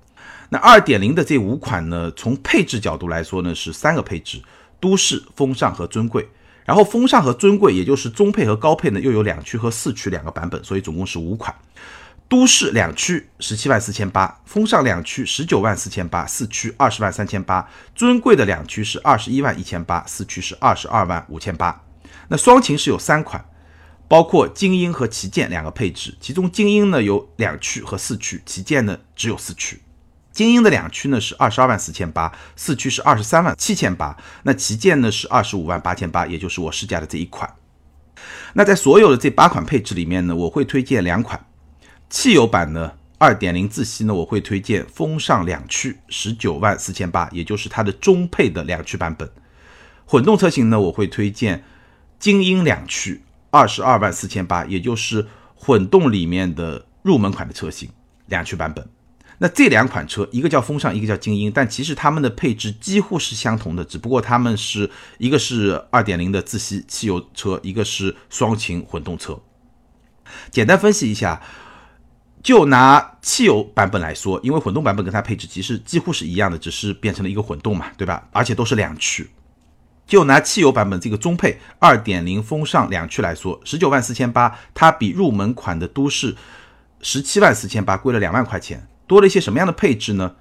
[0.50, 4.42] 那二点零的这五款呢，从配置角度来说呢是三个配置：
[4.80, 6.28] 都市、风尚和尊贵。
[6.66, 11.56] 然后风尚和尊贵，也就是中配和高配呢，又有两驱和四驱两个版本，所以总共是五款。
[12.28, 17.68] 都市两驱十七万四千八，风尚两驱十九万四千八，四驱二十万三千八。
[17.96, 21.82] 尊贵的两驱是二十一万一千八，四驱是二十二万五千八。
[22.28, 23.44] 那双擎是有三款。
[24.10, 29.80] 包括精英和旗舰两个配置，其中精英呢有两驱和四驱，旗舰呢只有四驱。
[30.32, 37.54] 精英的两驱呢是二十二万四千八，四驱是二十三万七千八，那旗舰呢是二十五万八千八，也就是我试驾的这一款。
[38.54, 41.46] 那在所有的这八款配置里面呢，我会推荐两款。
[42.10, 49.30] 汽油版呢，二点零自吸呢，我会推荐风尚两驱，十九万四千八，也就是它的中配的两驱版本。
[50.06, 51.64] 混动车型呢，我会推荐
[52.18, 53.22] 精英两驱。
[53.52, 57.90] 二十二万四千八，也就是混动里面的入门款的车型，
[58.28, 58.88] 两驱版本。
[59.42, 69.40] 那这两款车，一个叫风尚，一个叫精英，但其实它们的配置几乎是相同的，只不过它们是一个是二点零的自吸汽油车，一个是双擎混动车。
[70.52, 71.42] 简单分析一下，
[72.44, 78.28] 就拿汽油版本来说，因为混动版本跟它配置其实几乎是一样的，只是变成了一个混动嘛，对吧？
[78.32, 79.30] 而且都是两驱。
[80.10, 86.36] 就拿汽油版本这个中配二点零风尚两驱来说，十九万四千八，它比入门款的都市
[87.00, 88.88] 十七万四千八贵了两万块钱。
[89.06, 90.36] 多了一些什么样的配置呢？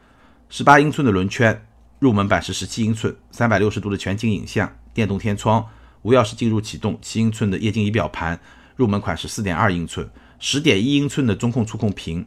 [0.49, 1.67] 十八英寸的轮圈，
[1.99, 5.67] 入门版是十七英寸，三百六十度的全景影像，电动天窗，
[6.01, 8.41] 无钥匙进入启动，七英寸的液晶仪表盘，
[8.75, 12.25] 入门款是四点二英寸，十点一英寸的中控触控屏，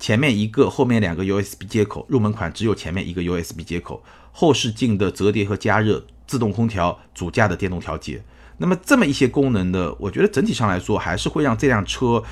[0.00, 6.04] 前面一个，后面两个 USB 接口，入门款只有前面一个 USB 接口，后视镜的折叠和加热。
[6.32, 8.18] 自动空调、主驾的电动调节，
[8.56, 12.24] 那么这么一些功能的，我觉得整体上来说还是会让这辆车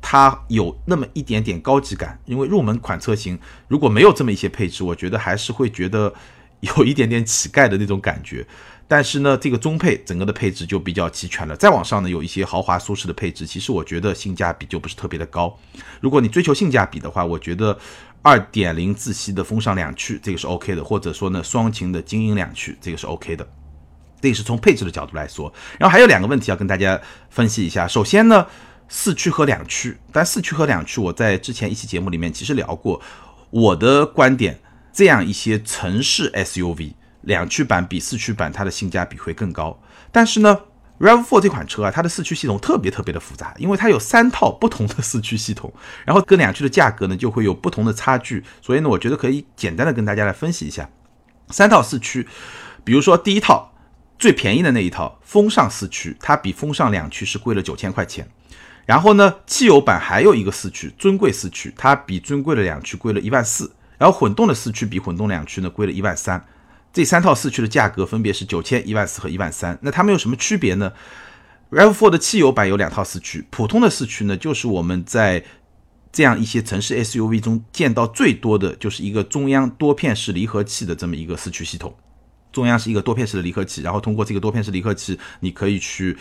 [0.00, 2.18] 它有那么一点点高级感。
[2.24, 3.38] 因为入门款车型
[3.68, 6.14] 如果没有这么一些配置，我觉得还是会觉得
[6.60, 8.46] 有一点点乞丐的那种感觉。
[8.88, 11.54] 但是呢，这个中配整个的配置就比较齐全了。
[11.54, 15.54] 再往上呢，有一些豪华舒适的配置，其实我觉得性价比就不是特别的高。
[16.00, 17.78] 如果你追求性价比的话，我觉得。
[18.22, 23.46] 二点零自吸的风尚两驱，这个是 OK 的，或者说呢，双擎的精英两驱，这个是 OK 的。
[24.20, 25.52] 这个是从配置的角度来说。
[25.78, 27.88] 然后还有两个问题要跟大家分析一下。
[27.88, 28.46] 首先呢，
[28.88, 33.02] 四驱和两驱，但四驱和两驱，我在之前一期节目里面其实聊过。
[33.50, 34.58] 我的观点，
[34.92, 39.78] 这样一些城市 SUV，两驱版比四驱版它的性价比会更高。
[40.10, 40.58] 但是呢。
[41.00, 45.72] Rav4 这款车啊，它的四驱系统特别特别的复杂，因为它有三套不同的四驱系统，
[46.04, 50.88] 然后跟两驱的价格呢就会有不同的差距，所以呢，我觉得可以简单的跟大家来分析一下，
[51.48, 52.28] 三套四驱
[52.84, 53.72] 比如说第一套
[54.18, 58.28] 最便宜的那一套风尚四驱，它比风尚两驱是贵了九千块钱。
[58.84, 63.72] 然后呢，汽油版还有一个四驱尊贵四驱，它比尊贵的两驱贵了一万四。
[63.98, 66.44] 然后混动的四驱比混动两驱呢贵了一万三。
[66.92, 69.78] 这三套四驱的价格分别是九千、一万四和一万三。
[69.82, 70.92] 那它们有什么区别呢
[71.70, 75.42] ？Rav4 的汽油版有两套四驱，普通的四驱呢就是我们在
[76.12, 81.96] 这样一些城市 SUV 中见到最多的就是一个中央多片式离合器的这么一个四驱系统。
[82.52, 86.14] 中央是一个多片式的离合器，然后通过这个多片式离合器，你可以去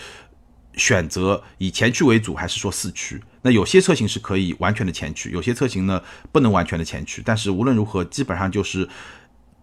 [0.78, 3.22] 选择以前驱为主还是说四驱。
[3.42, 7.22] 那有些车型是可以完全的前驱，有些车型呢不能完全的前驱。
[7.26, 8.88] 但是无论如何，基本上就是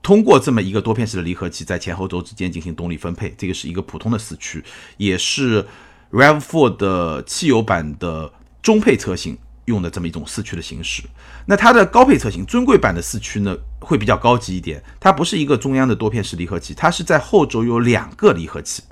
[0.09, 3.35] 通过这么一个多片式的离合器在前后轴之间进行动力分配。
[3.37, 4.65] 这个是一个普通的四驱，
[4.97, 5.67] 也是
[6.11, 9.37] Rav4 的汽油版的中配车型。
[9.67, 11.03] 用的这么一种四驱的形式，
[11.45, 14.83] 那它的高配车型尊贵版的四驱呢，会比较高级一点。
[14.99, 18.83] 它不是一个中央的多片式离合器，它是在后轴有两个离合器。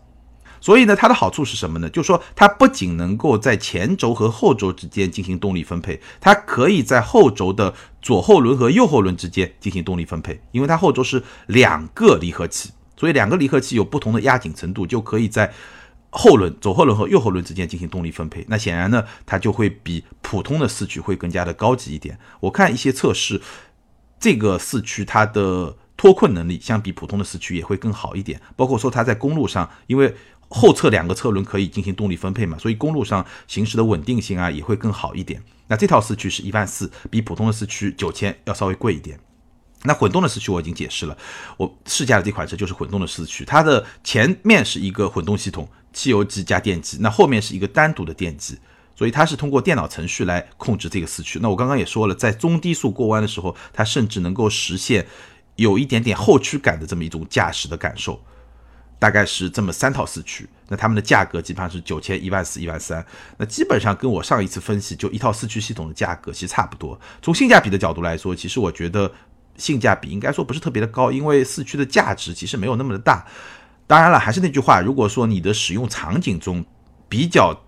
[0.61, 1.89] 所以呢，它的好处是什么呢？
[1.89, 7.73] 就是说它不仅能够在前轴和后轴之间进行动力分配，它可以在后轴的
[8.07, 15.53] 左后轮和右后轮之间进行动力分配，因为它后轴是两个离合器，所以两个离合器有不同的压紧程度，就可以在。
[16.19, 22.19] 后轮、左后轮和右后轮之间进行动力分配，那显然呢，它就会比普通的四驱会更加的高级一点。
[22.41, 23.43] 我看一些测试，
[24.19, 28.41] 这个四驱它的脱困能力相比普通的四驱也会更好一点。
[28.55, 30.15] 包括说它在公路上，因为
[30.49, 35.43] 后侧两个车轮可以进行动力分配嘛，所以公路上行驶的稳定性啊也会更好一点。
[35.69, 39.19] 那这套四驱是一万四，比普通的四驱九千要稍微贵一点。
[39.83, 41.17] 那混动的四驱我已经解释了，
[41.57, 48.59] 我试驾的这款车就是混动的四驱，它的前面是一个混动系统，汽油机加电机，那后面是一个单独的电机，
[48.97, 51.39] 所以它是通过电脑程序来控制这个四驱。
[51.41, 55.07] 那我刚刚也说了，在中低速过弯的时候，它甚至能够实现
[55.57, 58.21] 有一点点后驱感的这么一种驾驶的感受。
[58.99, 63.05] 大概是这么三套四驱，那它们的价格基本上是九千、一万四、一万三，
[63.37, 66.99] 那基本上跟我上一次分析就一套四驱系统的价格其实差不多。
[67.23, 69.13] 从性价比的角度来说，其实我觉得。
[69.59, 73.27] 性价比应该说不是特别的高，因为四驱的价值其实没有那么的大。
[73.87, 76.63] 当然了，还是那句话，如果说你的使用场景中
[77.09, 77.59] 比较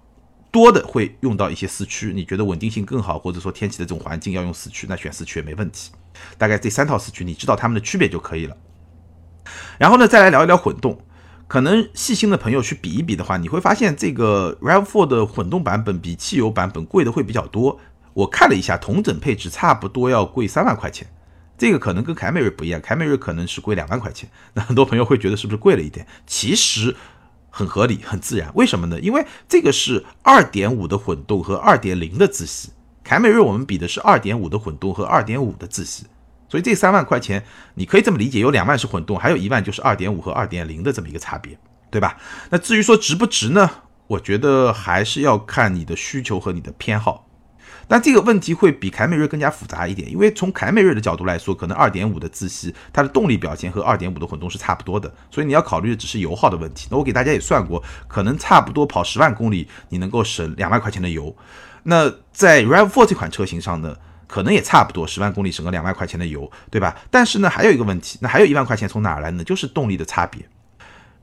[0.51, 5.91] 多的会用到一些四驱，你觉得稳定性更好，或者说天气的这种环境要用四驱，那选四驱也没问题。
[6.37, 8.55] 大概这三套四驱，你知道它们的区别就可以了。
[9.79, 11.01] 然后呢，再来聊一聊混动。
[11.49, 17.81] 可能细心的朋友去比一比的话，你会发现这个 Rav4 的混动版本比汽油版本贵的会比较多。
[18.13, 21.09] 我看了一下，同等配置差不多要贵三万块钱。
[21.57, 26.07] 这个可能跟凯美瑞不一样，凯美瑞可能是贵两万块钱，那 很多朋友会觉得是不是贵了一点？
[26.27, 26.95] 其实
[27.51, 28.53] 很合理，很自然。
[28.55, 29.01] 为什么呢？
[29.01, 32.71] 因为这个是二点五的混动和二点零的自吸，
[33.03, 36.05] 凯美瑞我们比的是二点五的混动和二点五的自吸，
[36.49, 41.59] 所以这三万块钱你可以这么理解，有两万是混动，还有一万就是二点五和二点零的这么一个差别，
[41.91, 42.17] 对吧？
[42.51, 43.71] 那至于说值不值呢？
[44.07, 47.27] 我觉得还是要看你的需求和你的偏好。
[47.87, 56.87] 但这个问题会比凯美瑞更加复杂一点，因为从凯美瑞的角度来说，可能二点五的自吸它的动力表现和二点五的混动是差不多的，所以你要考虑的只是油耗的问题。
[56.91, 61.35] 那我给大家也算过，可能差不多跑十万公里，你能够省两万块钱的油。
[61.85, 63.97] 那在 Rav4 这款车型上呢，
[64.29, 66.97] 可能也差不多十万公里省个两万块钱的油，对吧？
[67.11, 69.43] 但是呢，还有一个问题，那还有一万块钱从哪来呢？
[69.43, 70.49] 就是动力的差别。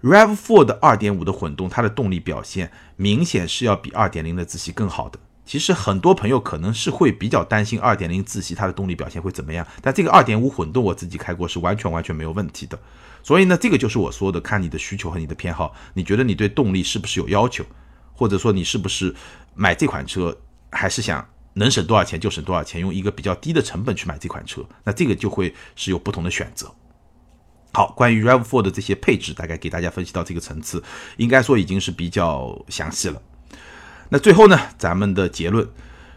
[0.03, 5.17] Rav4 的二点五的混动，它的动力表现明显是要比二点零的自吸更好的。
[5.45, 12.77] 其实很多朋友可能是会比较担心二点零自吸它的动力表现会怎么样，但这个二点五混动我自己开过是完全完全没有问题的。
[13.21, 17.63] 所以呢，这个就是我说的，看你的需求和你的偏好，你觉得你对动力是不是有要求，
[18.13, 19.13] 或者说你是不是
[19.53, 20.35] 买这款车
[20.71, 26.73] 还是想能省多少钱就省多少钱，用一个比较低的成本去买这款车，那这个就会是有不同的选择。
[27.73, 30.81] 好，关于 Rav4 的这些配置，大概给大家分析到这个层次，
[31.17, 33.21] 应该说已经是比较详细了。
[34.07, 35.67] 那最后呢，咱们的结论，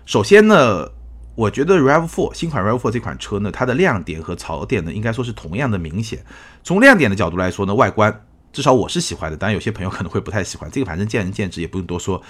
[0.07, 0.89] 首先呢，
[1.35, 6.25] 我觉得 Rav4 新款 Rav4 这款车呢，它的亮点和槽点呢，应该说是同样的明显。
[6.63, 12.23] 从亮点的角度来说呢，外观至少我是喜欢的，当然有些朋友可能会不太喜欢，这个反正见仁见智，也不用多说。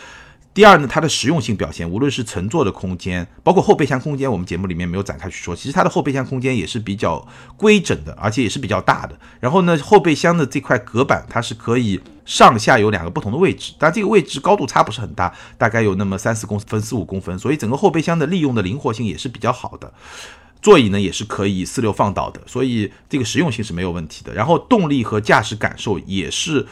[0.58, 5.54] 第二呢，它的实用性表现，无论是乘坐的空间，包括后备箱空间，我们节目里面没有展开去说。
[5.54, 7.24] 其实它的后备箱空间也是比较
[7.56, 9.16] 规整的，而且也是比较大的。
[9.38, 19.92] 然后呢，后备箱的这块隔板，它是可以上下有两个不同的位置，但这个位置高度差不是很大，大概有那么三四公分、四五公分，所以整个后备箱的利用的灵活性也是比较好的。
[20.60, 24.34] 座椅呢也是可以四六放倒的，所以这个实用性是没有问题的。
[24.34, 26.66] 然后动力和驾驶感受也是。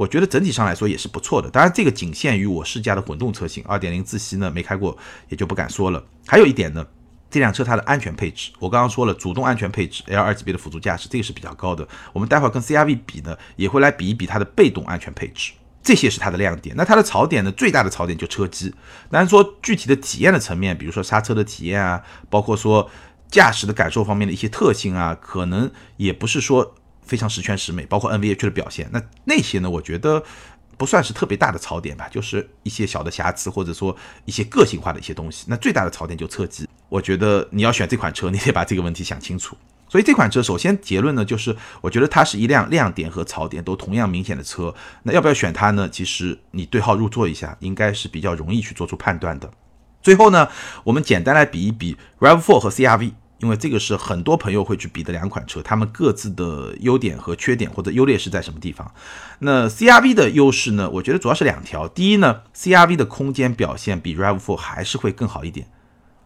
[0.00, 4.96] 我觉得整体上来说也是不错的，当然这个仅限于我试驾的混动车型，二点零自吸呢没开过，
[5.28, 6.02] 也就不敢说了。
[6.26, 6.86] 还有一点呢，
[7.30, 11.86] 这辆车它的安全配置，我刚刚说了，主动安全配置 L 二级别的辅助驾驶，这个是比较高的。
[12.14, 16.74] 我们待会儿跟 CRV 比呢，也会来比一比它的被动安全配置，这些是它的亮点。
[16.78, 18.74] 那它的槽点呢，最大的槽点就车机。
[19.10, 22.88] 当然说具体的体验的层面，比如说刹车的体验啊，包括说
[23.30, 26.74] 驾驶的感受方面的一些特性啊，可能也不是说
[27.10, 27.84] 非常十全十美。
[27.84, 30.22] 包括 NVH 的表现，那那些呢，我觉得。
[30.80, 33.94] 不算是特别大的槽点吧，就是一些小的瑕疵，或者说
[34.24, 35.44] 一些个性化的一些东西。
[35.46, 39.54] 那最大的槽点就侧击，我觉得你要选这款车，你得把这个问题想清楚。
[39.90, 44.74] 所以这款车首先结论呢，就是我觉得它是一辆亮点和槽点都同样明显的车。
[45.02, 45.86] 那要不要选它呢？
[45.86, 49.50] 其实你对号入座一下，应该是比较容易去做出判断的。
[50.00, 50.48] 最后呢，
[50.84, 53.12] 我们简单来比一比 Rav4 和 CRV。
[53.40, 58.92] 因为这个是很多朋友会去比的两款车，它们各自的优点和缺点或者优劣势在什么地方？
[59.40, 60.88] 那 CRV 的优势呢？
[60.90, 61.88] 我觉得主要是两条。
[61.88, 65.66] 第一呢，CRV 的空间表现比 RAV4 还是会更好一点，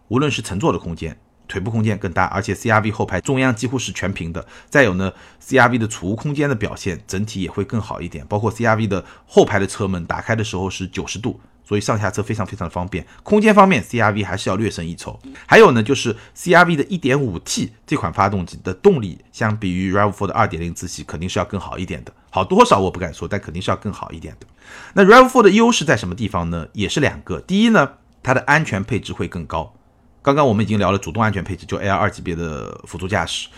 [0.09, 4.45] 无论是乘坐的空间、腿部空间更大，而且 CRV 后排中央几乎是全平的。
[4.69, 11.41] 再有呢，CRV 的储物空间的表现整体也会更好一点，包括 CRV 的后排的车门打开的时候是九十度。
[11.65, 15.19] 所以上下车非常非常的方便，空间方面 CRV 还是要略胜一筹。
[15.47, 22.13] 还有呢，就是 CRV 的 1.5T 这款发动机的动力，相比于 RAV4 的2.0自吸肯定是要更好一点的。
[22.31, 24.47] 好多少我不敢说，但肯定是要更好一点的。
[24.93, 26.67] 那 RAV4 的优势在什么地方呢？
[26.73, 27.41] 也是两个。
[27.41, 29.75] 第一呢，它的安全配置会更高。
[30.21, 33.49] 刚刚我们已经聊了主动安全配置，就 L2 级别的辅助驾驶。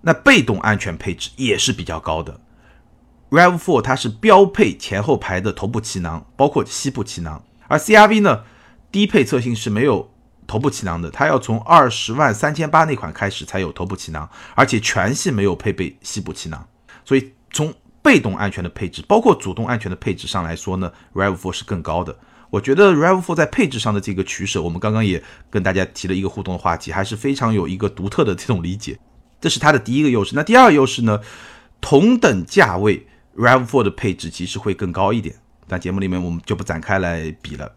[0.00, 2.40] 那被动安全配置也是比较高的。
[3.30, 8.44] Rav4 它是标配前后排的头部气囊，包括膝部气囊，而 CRV 呢，
[8.90, 10.10] 低配车型是没有
[10.46, 16.66] 头部气囊的，它要从二十万三千八那款开始才有头部气囊，而且全系没有配备膝部气囊，
[17.04, 22.16] 所以从被动安全的配置，包括主动安全的配置上来说呢，Rav4 是更高的。
[22.48, 28.98] 我觉得 Rav4 在配置上的这个取舍，我们刚刚也跟大家提了一个互动的话题，还是非常有一个独特的这种理解，
[29.38, 30.34] 这是它的第一个优势。
[30.34, 31.20] 那第二个优势呢，
[31.82, 33.06] 同等价位。
[33.38, 35.36] Rav4 的配置其实会更高一点，
[35.68, 37.72] 但节目里面我们就不展开来比了。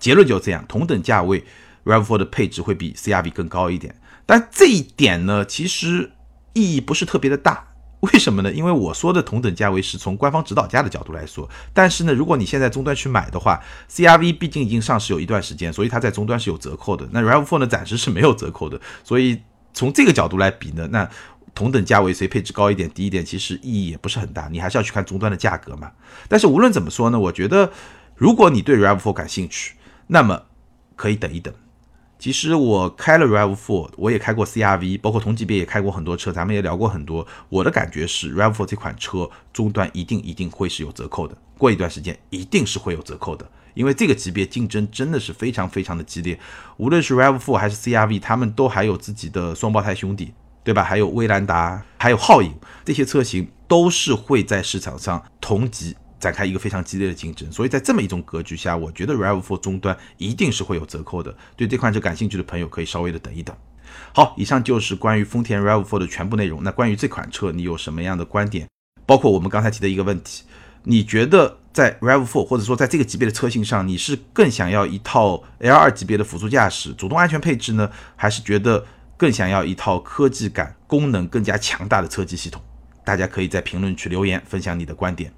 [0.00, 1.44] 结论就这样，同等价位
[1.84, 3.94] ，Rav4 的配置会比 CRV 更高一点。
[4.26, 6.10] 但这一点呢，其实
[6.54, 7.68] 意义不是特别的大。
[8.00, 8.52] 为什么呢？
[8.52, 11.48] 因为我说的同等价位是从官方指导价的角度来说。
[11.72, 17.08] 但是呢，如果你现在终端去买的话，CRV 毕竟已经上市有一段时间，所以它在终端是有折扣的。
[17.12, 18.80] 那 Rav4 呢，暂时是没有折扣的。
[19.04, 19.40] 所以
[19.72, 21.08] 从这个角度来比呢，那。
[21.56, 25.90] 同等价位谁配置高一点、低一点，其实意义也不是很大，你还是要去看终端的价格嘛。
[26.28, 27.72] 但是无论怎么说呢，我觉得
[28.14, 29.74] 如果你对 Rav4 感兴趣，
[30.08, 30.42] 那么
[30.94, 31.52] 可以等一等。
[32.18, 37.26] 其实我开了 Rav4，我也开过 CRV，包括同级别也开过很多车，咱们也聊过很多。
[37.48, 46.38] 我的感觉是 Rav4 这款车终端一定一定会是有折扣的，过一段时间一定是会有折扣的，因为这个级别竞争真的是非常非常的激烈，
[46.76, 50.34] 无论是 Rav4 还是 CRV，他们都还有自己的双胞胎兄弟。
[50.66, 50.82] 对吧？
[50.82, 52.52] 还有威兰达，还有皓影，
[52.84, 57.48] 这些车型都是会在市场上同级展开一个非常激烈的竞争。
[57.52, 61.32] 所以在这么一种格局下，我觉得 Rav4 终端一定是会有折扣的。
[61.54, 63.54] 对这款车感兴趣的朋友，可以稍微的等一等。
[64.12, 66.64] 好，以上就是关于丰田 Rav4 的全部内容。
[66.64, 68.66] 那关于这款车，你有什么样的观点？
[69.06, 70.42] 包括我们刚才提的一个问题，
[70.82, 78.84] 你觉得在 Rav4 或者说在这个级别的车型上，你是更想要一套 L2 级别的辅助驾驶、主动安全配置呢，还是觉得？
[79.16, 82.62] 更想要一套科技感、功能更加强大的车机系统，
[83.04, 85.32] 大家可以在评论区留言分享你的观点。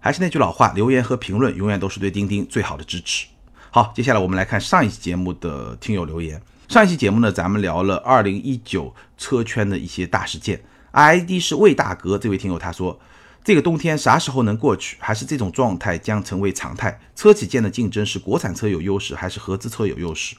[0.00, 3.26] 还是那句老话，留言和评论永远都是对钉钉最好的支持。
[3.70, 6.42] 好，接下来我们来看上一期节目的听友留言。
[6.68, 10.60] 上一期节目呢，咱们聊了二零一九车圈的一些大事件。
[10.92, 12.98] ID 是魏大哥这位听友他说，
[13.44, 14.96] 这个冬天啥时候能过去？
[14.98, 16.98] 还是这种状态将成为常态？
[17.14, 20.34] 车企间的竞争是国产车有优势，还是合资车有优势？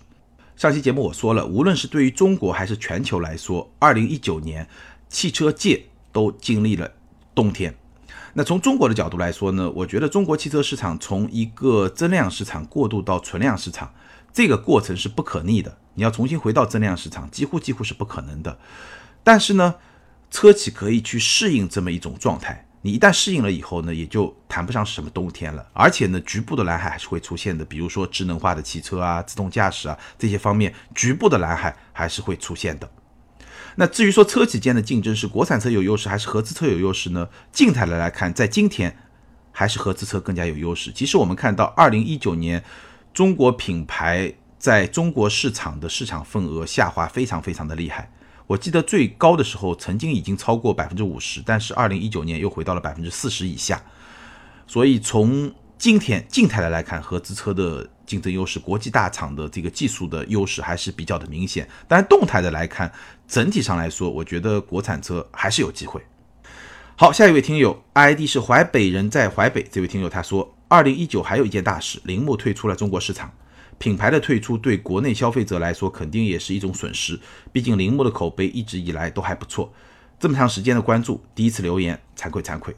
[0.62, 4.68] 上期节目我说了，无论是对于中国还是全球来说，二零一九年
[5.10, 6.88] 汽车界都经历了
[7.34, 7.74] 冬天。
[8.36, 13.92] 那从中国的角度来说呢，我觉得中国汽车市场从一个增量市场过渡到存量市场，
[14.32, 15.80] 这个过程是不可逆的。
[15.96, 18.60] 你要重新回到增量市场，几乎几乎是不可能的。
[19.24, 19.78] 但是呢，
[20.30, 22.68] 车企可以去适应这么一种状态。
[22.84, 25.66] 你一旦适应了以后呢，也就谈不上什么冬天了。
[25.74, 32.90] 而且呢，局部的蓝海还是会出现的，比如说智能化的汽车啊、自动驾驶啊这些方面，局部的蓝海还是会出现的。
[33.76, 37.30] 那至于说车企间的竞争是国产车有优势还是合资车有优势呢？
[37.52, 38.98] 静态的来看，在今天
[39.52, 40.92] 还是合资车更加有优势。
[40.92, 42.64] 其实我们看到，二零一九年
[43.14, 48.12] 中国品牌在中国市场的市场份额下滑非常非常的厉害。
[48.52, 53.82] 我记得最高的时候曾经已经超过百分之五十，但是二零一九年又回到了百分之四十以下。
[54.68, 61.66] 所以从今天静态的来看，合资车的竞争优势，国际大厂的这个技术的优势还是比较的明显。
[61.88, 62.92] 但是，动态的来看，
[63.26, 66.02] 整体上来说，我觉得国产车还是有机会。
[66.98, 73.32] 好，下一位听友，ID 是淮北人在淮北，这位听友他说，二零一九还有一件大事，铃木退出了中国市场。
[73.82, 77.20] 品牌的退出对国内消费者来说肯定也是一种损失，
[77.52, 79.74] 毕竟铃木的口碑一直以来都还不错。
[80.20, 82.76] 这么长时间的关注，第一次留言，惭愧惭愧。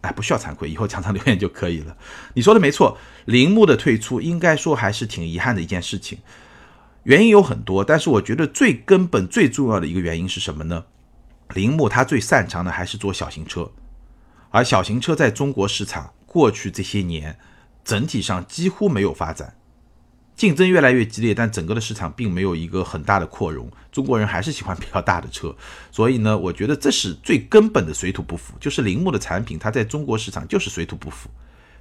[0.00, 1.94] 哎，不需要惭愧，以后常常留言就可以了。
[2.32, 2.96] 你说的没错，
[3.26, 6.20] 铃木的退出应该说还是挺遗憾的一件事情。
[7.02, 10.86] 原因有很多，但是我觉得最根本、最重要的一个原因是什么呢？
[11.52, 13.70] 铃木它最擅长的还是做小型车，
[14.48, 17.38] 而小型车在中国市场过去这些年
[17.84, 19.54] 整体上几乎没有发展。
[20.38, 23.68] 竞争越来越激烈，但整个的市场并没有一个很大的扩容。
[23.90, 25.52] 中国人还是喜欢比较大的车，
[25.90, 28.54] 所以呢，我觉得这是最根本的水土不服。
[28.60, 31.28] 就是铃木的产品，它在中国市场就是水土不服。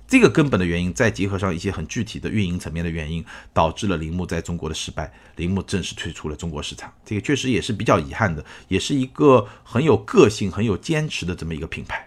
[0.07, 5.13] 这个根本的原因，再结合上一些很具体的运营层面的原因，导致了铃木在中国的失败。
[5.35, 12.06] 铃木正式退出了中国市场，这个确实也是比较遗憾的，也是一个很有个性、很有坚持的这么一个品牌。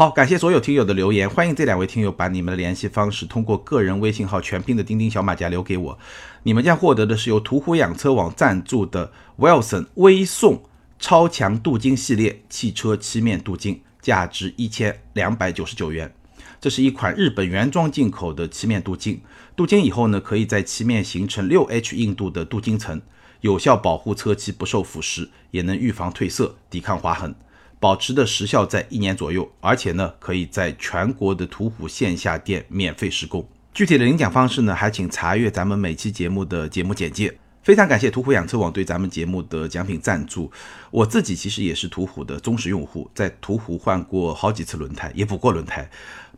[0.00, 5.98] 好，感谢所有听友的留言，欢迎这两位听友把你们的联系方式通过个人微信号全拼的钉钉小马甲留给我，
[6.44, 10.62] 你们将获得的是由途虎养车网赞助的 Wilson 微送
[10.98, 16.14] 超强镀金系列汽车漆面镀金，价值一千两百九十九元。
[16.58, 19.20] 这是一款日本原装进口的漆面镀金，
[19.54, 23.02] 镀金以后呢，可以在漆面形成六 H 硬度的镀金层，
[23.42, 27.34] 有效保护车漆不受腐蚀，也能预防褪色、抵抗划痕。
[27.80, 33.48] 保持的时效在一年左右，而且呢，可以在全国的途虎线下店免费施工。
[33.72, 37.34] 具体的领奖方式呢，还请查阅咱们每期节目的节目简介。
[37.62, 40.50] 非常感谢途虎养车网对咱们节目的奖品赞助。
[40.90, 45.88] 我自己其实也是途虎的忠实用户，在途虎换过好几次轮胎，也补过轮胎，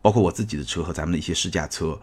[0.00, 1.98] 包括我自己的车和咱们的一些试驾车，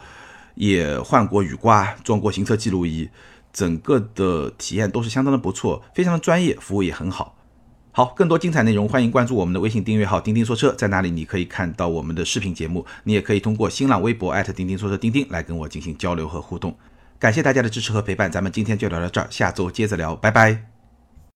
[0.56, 3.10] 也换过雨刮，装过行车记录仪，
[3.54, 7.36] 整个的体验都是相当的不错，非常的专业，服务也很好。
[8.00, 16.74] 好，更多精彩内容，欢迎关注我们的微信订阅号“钉钉说车”，在那里你可以看到我们的视频节目，你也可以通过新浪微博钉钉说车钉钉来跟我进行交流和互动。
[17.20, 20.79] 感谢大家的支持和陪伴，咱们今天就聊到这儿，下周接着聊，拜拜。